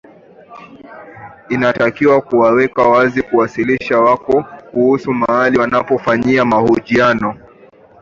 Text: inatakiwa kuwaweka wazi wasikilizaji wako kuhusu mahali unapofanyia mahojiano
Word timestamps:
inatakiwa 1.49 2.21
kuwaweka 2.21 2.83
wazi 2.87 3.23
wasikilizaji 3.33 3.93
wako 3.93 4.43
kuhusu 4.71 5.13
mahali 5.13 5.59
unapofanyia 5.59 6.45
mahojiano 6.45 7.37